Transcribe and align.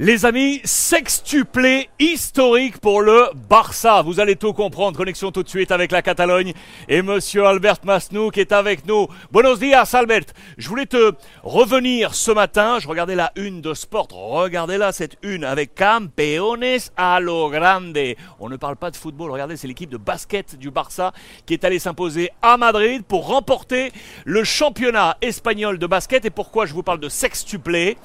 Les 0.00 0.24
amis, 0.24 0.60
sextuplé 0.62 1.90
historique 1.98 2.78
pour 2.78 3.00
le 3.00 3.30
Barça. 3.34 4.00
Vous 4.02 4.20
allez 4.20 4.36
tout 4.36 4.52
comprendre. 4.52 4.96
Connexion 4.96 5.32
tout 5.32 5.42
de 5.42 5.48
suite 5.48 5.72
avec 5.72 5.90
la 5.90 6.02
Catalogne 6.02 6.52
et 6.88 7.02
monsieur 7.02 7.44
Albert 7.44 7.78
Masnou 7.82 8.30
qui 8.30 8.38
est 8.38 8.52
avec 8.52 8.86
nous. 8.86 9.08
Buenos 9.32 9.58
dias, 9.58 9.90
Albert. 9.94 10.26
Je 10.56 10.68
voulais 10.68 10.86
te 10.86 11.14
revenir 11.42 12.14
ce 12.14 12.30
matin. 12.30 12.78
Je 12.78 12.86
regardais 12.86 13.16
la 13.16 13.32
une 13.34 13.60
de 13.60 13.74
Sport. 13.74 14.06
Regardez-la, 14.12 14.92
cette 14.92 15.16
une 15.22 15.42
avec 15.42 15.74
Campeones 15.74 16.78
a 16.96 17.18
lo 17.18 17.50
grande. 17.50 17.98
On 18.38 18.48
ne 18.48 18.56
parle 18.56 18.76
pas 18.76 18.92
de 18.92 18.96
football. 18.96 19.32
Regardez, 19.32 19.56
c'est 19.56 19.66
l'équipe 19.66 19.90
de 19.90 19.96
basket 19.96 20.54
du 20.54 20.70
Barça 20.70 21.12
qui 21.44 21.54
est 21.54 21.64
allée 21.64 21.80
s'imposer 21.80 22.30
à 22.40 22.56
Madrid 22.56 23.02
pour 23.02 23.26
remporter 23.26 23.90
le 24.24 24.44
championnat 24.44 25.16
espagnol 25.22 25.76
de 25.76 25.86
basket. 25.88 26.24
Et 26.24 26.30
pourquoi 26.30 26.66
je 26.66 26.72
vous 26.72 26.84
parle 26.84 27.00
de 27.00 27.08
sextuplé? 27.08 27.96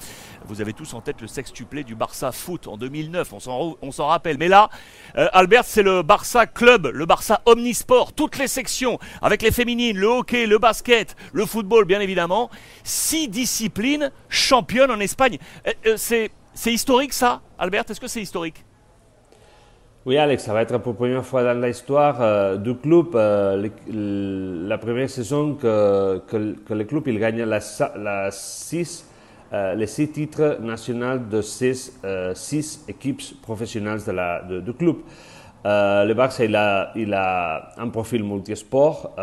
Vous 0.46 0.60
avez 0.60 0.74
tous 0.74 0.92
en 0.92 1.00
tête 1.00 1.22
le 1.22 1.26
sextuplé 1.26 1.83
du 1.84 1.94
Barça 1.94 2.32
Foot 2.32 2.66
en 2.66 2.76
2009, 2.76 3.32
on 3.32 3.92
s'en 3.92 4.06
rappelle. 4.06 4.38
Mais 4.38 4.48
là, 4.48 4.70
euh, 5.16 5.28
Albert, 5.32 5.64
c'est 5.64 5.82
le 5.82 6.02
Barça 6.02 6.46
Club, 6.46 6.90
le 6.92 7.06
Barça 7.06 7.42
Omnisport, 7.46 8.12
toutes 8.12 8.38
les 8.38 8.48
sections, 8.48 8.98
avec 9.22 9.42
les 9.42 9.50
féminines, 9.50 9.96
le 9.96 10.06
hockey, 10.06 10.46
le 10.46 10.58
basket, 10.58 11.16
le 11.32 11.46
football, 11.46 11.84
bien 11.84 12.00
évidemment. 12.00 12.50
Six 12.82 13.28
disciplines 13.28 14.10
championnes 14.28 14.90
en 14.90 15.00
Espagne. 15.00 15.38
Euh, 15.66 15.72
euh, 15.86 16.28
c'est 16.54 16.72
historique 16.72 17.12
ça, 17.12 17.40
Albert? 17.58 17.84
Est-ce 17.88 18.00
que 18.00 18.08
c'est 18.08 18.22
historique? 18.22 18.64
Oui, 20.06 20.18
Alex, 20.18 20.44
ça 20.44 20.52
va 20.52 20.62
être 20.62 20.76
pour 20.78 20.92
la 20.92 20.98
première 20.98 21.24
fois 21.24 21.42
dans 21.42 21.58
l'histoire 21.60 22.58
du 22.58 22.74
club. 22.76 23.14
la 23.14 24.78
première 24.78 25.08
saison 25.08 25.54
que, 25.54 26.20
le 26.70 26.84
club 26.84 27.08
il 27.08 27.18
gagne 27.18 27.42
la, 27.42 27.58
la 27.96 28.30
6 28.30 29.13
euh, 29.54 29.74
les 29.76 29.86
six 29.86 30.08
titres 30.08 30.58
nationaux 30.60 31.18
de 31.18 31.40
six, 31.40 32.00
euh, 32.04 32.34
six 32.34 32.84
équipes 32.88 33.22
professionnelles 33.40 34.00
de 34.04 34.10
la, 34.10 34.42
du 34.42 34.72
club. 34.72 34.96
Euh, 35.64 36.04
le 36.04 36.12
Barça 36.12 36.44
il 36.44 36.56
a, 36.56 36.90
il 36.96 37.14
a 37.14 37.70
un 37.78 37.88
profil 37.88 38.24
multisport. 38.24 39.14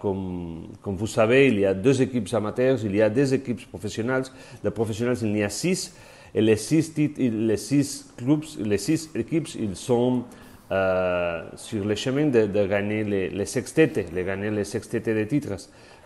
comme, 0.00 0.68
comme 0.80 0.94
vous 0.94 1.08
savez, 1.08 1.48
il 1.48 1.58
y 1.58 1.66
a 1.66 1.74
deux 1.74 2.00
équipes 2.00 2.32
amateurs, 2.32 2.78
il 2.84 2.94
y 2.94 3.02
a 3.02 3.10
des 3.10 3.34
équipes 3.34 3.68
professionnelles. 3.68 4.22
De 4.62 4.70
professionnels, 4.70 5.16
il 5.22 5.36
y 5.36 5.42
a 5.42 5.48
six. 5.48 5.92
Et 6.32 6.40
les 6.40 6.56
six, 6.56 6.94
titres, 6.94 7.20
les 7.20 7.56
six 7.56 8.14
clubs, 8.16 8.44
les 8.60 8.78
six 8.78 9.10
équipes, 9.16 9.48
ils 9.58 9.76
sont 9.76 10.22
sur 11.56 11.84
le 11.84 11.94
chemin 11.96 12.26
de, 12.26 12.46
de 12.46 12.66
gagner 12.66 13.02
les, 13.04 13.28
les 13.30 13.46
sextetes, 13.46 14.14
de 14.14 14.22
gagner 14.22 14.50
les 14.50 14.64
sextetes 14.64 15.08
de 15.08 15.24
titres 15.24 15.56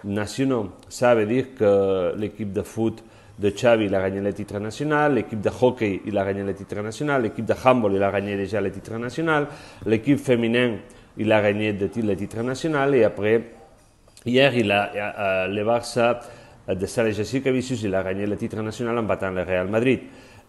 nationaux. 0.02 0.70
Ça 0.88 1.14
veut 1.14 1.27
dire 1.27 1.55
que 1.55 2.14
l'équipe 2.16 2.52
de 2.52 2.62
foot 2.62 3.05
de 3.39 3.51
Xavi, 3.51 3.87
il 3.87 3.95
a 3.95 4.01
gagné 4.01 4.20
le 4.20 4.33
titre 4.33 4.59
national, 4.59 5.15
l'équipe 5.15 5.41
de 5.41 5.51
hockey, 5.61 6.01
il 6.06 6.17
a 6.17 6.25
gagné 6.25 6.42
le 6.42 6.55
titre 6.55 6.81
national, 6.81 7.23
l'équipe 7.23 7.45
de 7.45 7.55
handball, 7.65 7.95
il 7.95 8.03
a 8.03 8.11
gagné 8.11 8.37
déjà 8.37 8.61
le 8.61 8.70
titre 8.70 8.97
national, 8.97 9.47
l'équipe 9.84 10.19
féminine, 10.19 10.79
il 11.19 11.31
a 11.31 11.42
gagné 11.42 11.73
le 11.73 12.17
titre 12.17 12.42
national, 12.42 12.95
et 12.95 13.05
après, 13.05 13.42
hier, 14.25 14.57
il 14.57 14.70
a, 14.70 14.91
euh, 14.95 15.48
le 15.48 15.64
Barça 15.64 16.20
de 16.69 16.87
Sale 16.87 17.12
Jessica 17.12 17.51
Vicius, 17.53 17.83
il 17.83 17.95
a 17.95 18.03
gagné 18.03 18.27
le 18.27 18.37
titre 18.37 18.61
national 18.62 18.98
en 18.98 19.03
battant 19.03 19.31
le 19.31 19.42
Real 19.42 19.69
Madrid. 19.69 20.01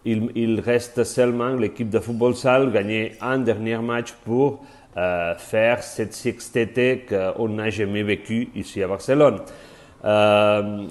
Il, 0.04 0.60
reste 0.60 1.04
seulement 1.04 1.50
l'équipe 1.50 1.90
de 1.90 1.98
football 1.98 2.34
salle 2.34 2.72
gagner 2.72 3.12
un 3.20 3.38
dernier 3.38 3.76
match 3.78 4.12
pour 4.24 4.64
euh, 4.96 5.34
faire 5.34 5.82
cette 5.82 6.14
sextete 6.14 7.06
qu'on 7.08 7.48
n'a 7.48 7.68
jamais 7.68 8.02
vécu 8.02 8.48
ici 8.54 8.82
à 8.82 8.88
Barcelone. 8.88 9.40
Euh, 10.04 10.86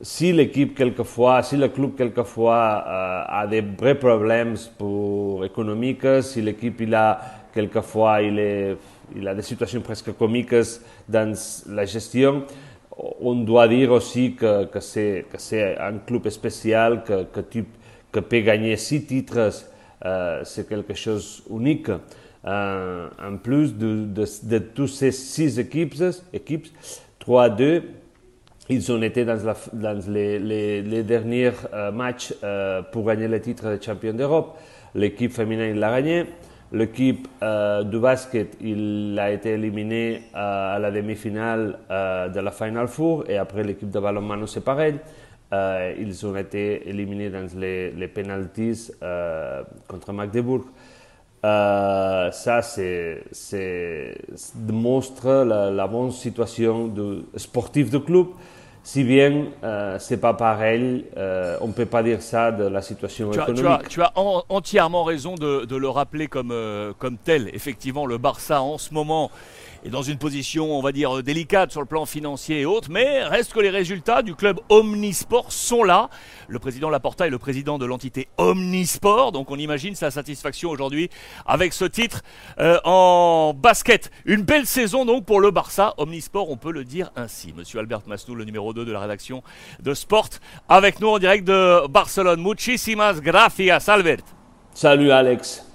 si 0.00 0.32
l'équipe 0.32 0.76
quelquefois, 0.76 1.42
si 1.42 1.56
le 1.56 1.68
club 1.68 1.96
quelquefois 1.96 2.84
euh, 2.86 3.24
a 3.26 3.46
des 3.46 3.60
vrais 3.60 3.96
problèmes 3.96 4.54
pour 4.76 5.44
économiques, 5.44 6.22
si 6.22 6.40
l'équipe 6.40 6.80
il 6.80 6.94
a 6.94 7.20
quelquefois 7.52 8.22
il, 8.22 8.78
a 9.26 9.34
des 9.34 9.42
situations 9.42 9.80
presque 9.80 10.16
comiques 10.16 10.54
dans 11.08 11.34
la 11.68 11.84
gestion, 11.84 12.44
on 13.20 13.34
doit 13.36 13.68
dire 13.68 13.92
aussi 13.92 14.34
que, 14.34 14.68
c'est 14.78 15.24
un 15.80 15.98
club 15.98 16.28
spécial, 16.28 17.02
que, 17.04 17.40
tu, 17.40 17.64
que 18.12 18.20
peut 18.20 18.40
gagner 18.40 18.76
six 18.76 19.04
titres, 19.04 19.50
euh, 20.04 20.42
c'est 20.44 20.68
quelque 20.68 20.94
chose 20.94 21.42
d'unique. 21.48 21.90
Euh, 22.44 23.08
en 23.20 23.36
plus 23.36 23.74
de, 23.74 24.04
de, 24.04 24.24
de 24.44 24.58
toutes 24.58 24.88
ces 24.88 25.10
six 25.10 25.58
équipes, 25.58 25.94
équipes 26.32 26.68
3-2, 27.20 27.82
ils 28.68 28.92
ont 28.92 29.00
été 29.02 29.24
dans, 29.24 29.36
les, 30.08 31.02
derniers 31.02 31.52
euh, 31.72 31.90
matchs 31.90 32.34
euh, 32.44 32.82
pour 32.82 33.06
gagner 33.06 33.28
le 33.28 33.40
titre 33.40 33.76
de 33.76 33.82
champion 33.82 34.12
d'Europe. 34.12 34.58
L'équipe 34.94 35.32
féminine 35.32 35.78
l'a 35.78 35.90
gagné. 36.00 36.26
L'équipe 36.70 37.26
euh, 37.42 37.82
du 37.82 37.98
basket, 37.98 38.58
il 38.60 39.16
a 39.18 39.30
été 39.30 39.52
éliminé 39.52 40.24
à 40.34 40.78
la 40.78 40.90
demi-finale 40.90 41.78
de 41.88 42.40
la 42.40 42.50
Final 42.50 42.88
Four 42.88 43.24
et 43.28 43.38
après 43.38 43.62
l'équipe 43.64 43.90
de 43.90 43.98
ballon 44.00 44.46
c'est 44.46 44.62
pareil. 44.64 44.96
ils 45.50 46.26
ont 46.26 46.36
été 46.36 46.86
éliminés 46.86 47.30
dans 47.30 47.46
les, 47.56 47.90
les 47.92 48.08
penalties 48.08 48.90
contre 49.88 50.12
Magdebourg. 50.12 50.66
Ça, 51.42 52.60
c'est 52.62 53.22
démontre 54.54 55.28
la, 55.44 55.70
la, 55.70 55.86
bonne 55.86 56.10
situation 56.10 56.88
du, 56.88 57.22
sportive 57.36 57.90
du 57.90 58.00
club. 58.00 58.26
Si 58.88 59.04
bien 59.04 59.48
euh, 59.64 59.98
c'est 59.98 60.16
pas 60.16 60.32
pareil, 60.32 61.04
euh, 61.18 61.58
on 61.60 61.68
ne 61.68 61.72
peut 61.74 61.84
pas 61.84 62.02
dire 62.02 62.22
ça 62.22 62.50
de 62.50 62.64
la 62.64 62.80
situation 62.80 63.30
économique. 63.30 63.88
tu 63.90 64.00
as, 64.00 64.12
entièrement 64.48 65.04
raison 65.04 65.34
de, 65.34 65.76
le 65.76 65.88
rappeler 65.90 66.26
comme, 66.26 66.52
euh, 66.52 66.94
comme 66.98 67.18
tel. 67.18 67.50
Effectivement, 67.52 68.06
le 68.06 68.16
Barça 68.16 68.62
en 68.62 68.78
ce 68.78 68.94
moment 68.94 69.30
est 69.84 69.90
dans 69.90 70.02
une 70.02 70.18
position, 70.18 70.76
on 70.76 70.82
va 70.82 70.92
dire, 70.92 71.22
délicate 71.22 71.70
sur 71.70 71.80
le 71.80 71.86
plan 71.86 72.06
financier 72.06 72.60
et 72.60 72.66
autres, 72.66 72.88
mais 72.90 73.22
reste 73.24 73.52
que 73.52 73.60
les 73.60 73.70
résultats 73.70 74.22
du 74.22 74.34
club 74.34 74.60
Omnisport 74.68 75.52
sont 75.52 75.84
là. 75.84 76.10
Le 76.48 76.58
président 76.58 76.90
Laporta 76.90 77.26
est 77.26 77.30
le 77.30 77.38
président 77.38 77.78
de 77.78 77.86
l'entité 77.86 78.28
Omnisport, 78.38 79.32
donc 79.32 79.50
on 79.50 79.56
imagine 79.56 79.94
sa 79.94 80.10
satisfaction 80.10 80.70
aujourd'hui 80.70 81.10
avec 81.46 81.72
ce 81.72 81.84
titre 81.84 82.22
euh, 82.58 82.78
en 82.84 83.54
basket. 83.54 84.10
Une 84.24 84.42
belle 84.42 84.66
saison 84.66 85.04
donc 85.04 85.24
pour 85.24 85.40
le 85.40 85.50
Barça. 85.50 85.94
Omnisport, 85.98 86.50
on 86.50 86.56
peut 86.56 86.72
le 86.72 86.84
dire 86.84 87.10
ainsi. 87.16 87.52
Monsieur 87.56 87.78
Albert 87.78 88.02
Masnou, 88.06 88.34
le 88.34 88.44
numéro 88.44 88.72
2 88.72 88.84
de 88.84 88.92
la 88.92 89.00
rédaction 89.00 89.42
de 89.80 89.94
Sport, 89.94 90.30
avec 90.68 91.00
nous 91.00 91.08
en 91.08 91.18
direct 91.18 91.46
de 91.46 91.86
Barcelone. 91.88 92.40
Muchísimas 92.40 93.20
gracias, 93.20 93.88
Albert. 93.88 94.22
Salut 94.74 95.10
Alex. 95.10 95.67